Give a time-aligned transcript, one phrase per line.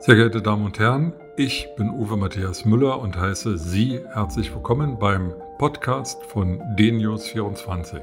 [0.00, 4.96] Sehr geehrte Damen und Herren, ich bin Uwe Matthias Müller und heiße Sie herzlich willkommen
[4.96, 8.00] beim Podcast von DNews24.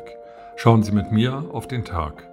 [0.58, 2.28] Schauen Sie mit mir auf den Tag.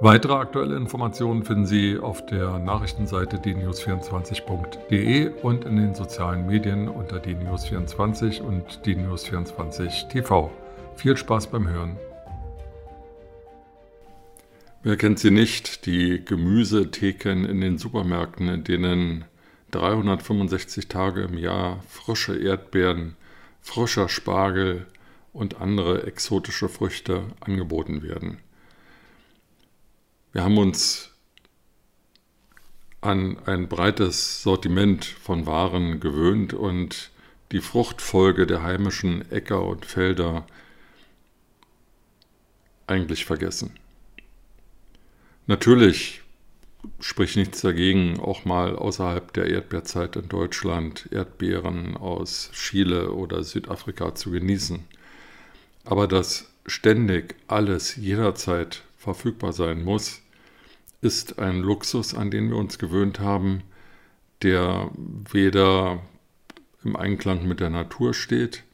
[0.00, 7.16] Weitere aktuelle Informationen finden Sie auf der Nachrichtenseite dnews24.de und in den sozialen Medien unter
[7.16, 10.50] dnews24 und dnews24 TV.
[10.94, 11.96] Viel Spaß beim Hören.
[14.86, 19.24] Wer kennt sie nicht, die Gemüsetheken in den Supermärkten, in denen
[19.70, 23.16] 365 Tage im Jahr frische Erdbeeren,
[23.62, 24.86] frischer Spargel
[25.32, 28.40] und andere exotische Früchte angeboten werden.
[30.32, 31.12] Wir haben uns
[33.00, 37.10] an ein breites Sortiment von Waren gewöhnt und
[37.52, 40.46] die Fruchtfolge der heimischen Äcker und Felder
[42.86, 43.72] eigentlich vergessen.
[45.46, 46.22] Natürlich
[47.00, 54.14] spricht nichts dagegen, auch mal außerhalb der Erdbeerzeit in Deutschland Erdbeeren aus Chile oder Südafrika
[54.14, 54.84] zu genießen.
[55.84, 60.22] Aber dass ständig alles jederzeit verfügbar sein muss,
[61.02, 63.62] ist ein Luxus, an den wir uns gewöhnt haben,
[64.42, 64.90] der
[65.30, 66.02] weder
[66.82, 68.64] im Einklang mit der Natur steht,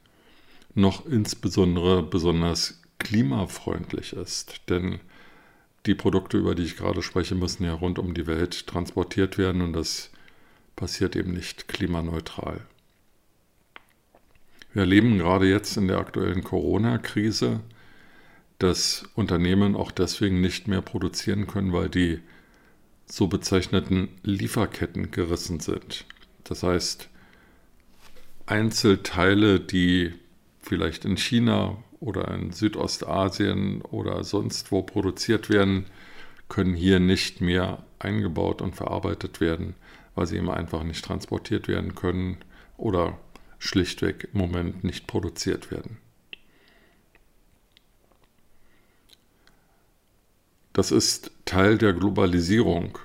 [0.74, 4.62] noch insbesondere besonders klimafreundlich ist.
[4.68, 5.00] Denn
[5.86, 9.62] die Produkte, über die ich gerade spreche, müssen ja rund um die Welt transportiert werden
[9.62, 10.10] und das
[10.76, 12.66] passiert eben nicht klimaneutral.
[14.72, 17.60] Wir erleben gerade jetzt in der aktuellen Corona-Krise,
[18.58, 22.20] dass Unternehmen auch deswegen nicht mehr produzieren können, weil die
[23.06, 26.04] so bezeichneten Lieferketten gerissen sind.
[26.44, 27.08] Das heißt,
[28.46, 30.12] Einzelteile, die
[30.60, 35.86] vielleicht in China oder in Südostasien oder sonst wo produziert werden,
[36.48, 39.74] können hier nicht mehr eingebaut und verarbeitet werden,
[40.14, 42.38] weil sie eben einfach nicht transportiert werden können
[42.76, 43.19] oder
[43.58, 45.98] schlichtweg im Moment nicht produziert werden.
[50.72, 52.98] Das ist Teil der Globalisierung.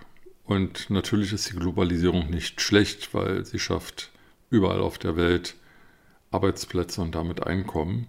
[0.46, 4.12] Und natürlich ist die Globalisierung nicht schlecht, weil sie schafft
[4.52, 5.56] überall auf der Welt
[6.32, 8.08] Arbeitsplätze und damit Einkommen.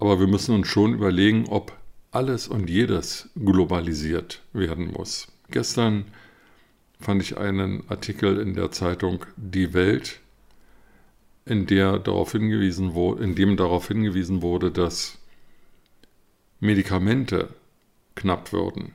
[0.00, 1.76] Aber wir müssen uns schon überlegen, ob
[2.10, 5.28] alles und jedes globalisiert werden muss.
[5.50, 6.06] Gestern
[6.98, 10.20] fand ich einen Artikel in der Zeitung Die Welt,
[11.44, 15.18] in, der darauf hingewiesen wurde, in dem darauf hingewiesen wurde, dass
[16.60, 17.48] Medikamente
[18.14, 18.92] knapp würden.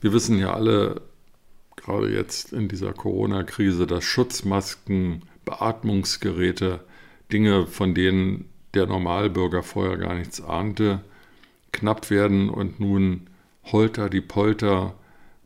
[0.00, 1.02] Wir wissen ja alle,
[1.76, 6.80] gerade jetzt in dieser Corona-Krise, dass Schutzmasken, Beatmungsgeräte,
[7.30, 11.00] Dinge, von denen der Normalbürger vorher gar nichts ahnte,
[11.72, 13.28] knapp werden und nun
[13.64, 14.94] holter die Polter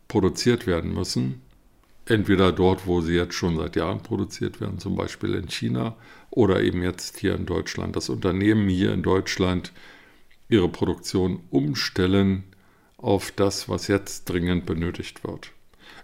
[0.08, 1.42] produziert werden müssen.
[2.08, 5.96] Entweder dort, wo sie jetzt schon seit Jahren produziert werden, zum Beispiel in China,
[6.30, 7.96] oder eben jetzt hier in Deutschland.
[7.96, 9.72] Das Unternehmen hier in Deutschland
[10.48, 12.44] ihre Produktion umstellen
[12.96, 15.50] auf das, was jetzt dringend benötigt wird.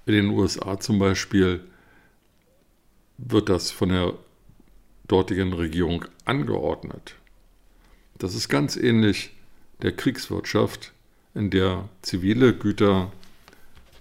[0.06, 1.64] In den USA zum Beispiel
[3.18, 4.14] wird das von der
[5.12, 7.16] dortigen Regierung angeordnet.
[8.16, 9.34] Das ist ganz ähnlich
[9.82, 10.92] der Kriegswirtschaft,
[11.34, 13.12] in der zivile Güter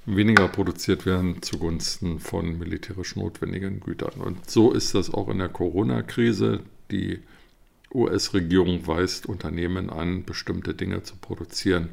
[0.06, 4.22] weniger produziert werden zugunsten von militärisch notwendigen Gütern.
[4.22, 6.62] Und so ist das auch in der Corona-Krise.
[6.92, 7.20] Die
[7.94, 11.90] US-Regierung weist Unternehmen an, bestimmte Dinge zu produzieren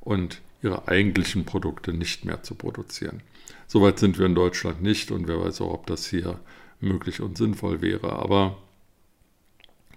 [0.00, 3.20] und ihre eigentlichen Produkte nicht mehr zu produzieren.
[3.66, 6.38] Soweit sind wir in Deutschland nicht und wer weiß auch, ob das hier
[6.80, 8.12] möglich und sinnvoll wäre.
[8.12, 8.58] Aber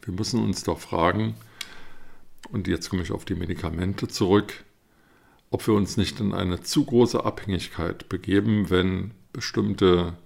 [0.02, 1.36] wir müssen uns doch fragen,
[2.52, 4.64] und jetzt komme ich auf die Medikamente zurück,
[5.50, 10.18] ob wir uns nicht in eine zu große Abhängigkeit begeben, wenn bestimmte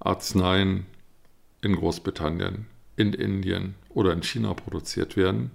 [0.00, 0.86] Arzneien
[1.62, 2.66] in Großbritannien
[2.96, 5.52] in Indien oder in China produziert werden,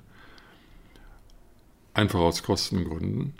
[1.93, 3.33] einfach aus Kostengründen.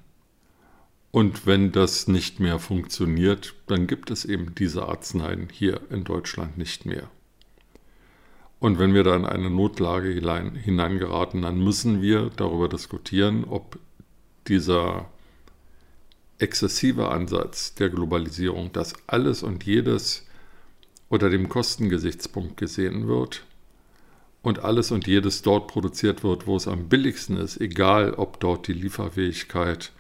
[1.16, 6.58] Und wenn das nicht mehr funktioniert, dann gibt es eben diese Arzneien hier in Deutschland
[6.58, 7.10] nicht mehr.
[8.60, 13.80] Und wenn wir da in eine Notlage hineingeraten, dann müssen wir darüber diskutieren, ob
[14.50, 15.10] dieser
[16.40, 20.28] exzessive Ansatz der Globalisierung, dass alles und jedes
[21.08, 23.46] unter dem Kostengesichtspunkt gesehen wird,
[24.42, 28.68] und alles und jedes dort produziert wird, wo es am billigsten ist, egal ob dort
[28.68, 29.94] die Lieferfähigkeit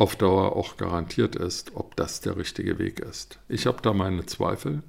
[0.00, 3.38] auf Dauer auch garantiert ist, ob das der richtige Weg ist.
[3.50, 4.82] Ich habe da meine Zweifel.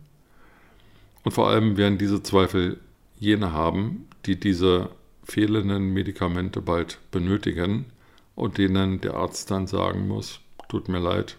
[1.25, 2.79] Und vor allem werden diese Zweifel
[3.19, 4.89] jene haben, die diese
[5.25, 7.87] fehlenden Medikamente bald benötigen
[8.35, 11.35] und denen der Arzt dann sagen muss, tut mir leid,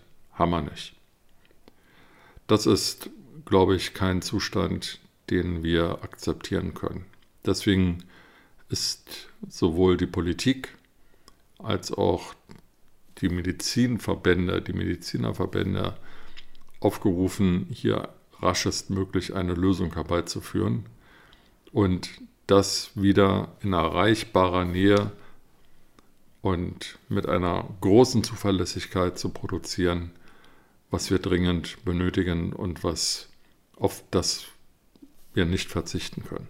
[0.50, 0.94] wir nicht.
[2.48, 3.08] Das ist,
[3.46, 4.98] glaube ich, kein Zustand,
[5.30, 7.06] den wir akzeptieren können.
[7.46, 8.04] Deswegen
[8.68, 10.76] ist sowohl die Politik
[11.58, 12.34] als auch
[13.22, 15.94] die Medizinverbände, die Medizinerverbände
[16.80, 18.08] aufgerufen, hier
[18.40, 20.86] raschestmöglich eine Lösung herbeizuführen
[21.72, 22.10] und
[22.48, 25.12] das wieder in erreichbarer Nähe
[26.42, 30.10] und mit einer großen Zuverlässigkeit zu produzieren,
[30.90, 33.28] was wir dringend benötigen und was
[33.76, 34.44] auf das
[35.34, 36.48] wir nicht verzichten können.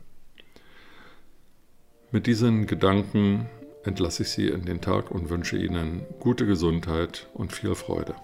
[2.10, 3.48] Mit diesen Gedanken
[3.84, 8.14] entlasse ich Sie in den Tag und wünsche Ihnen gute Gesundheit und viel Freude.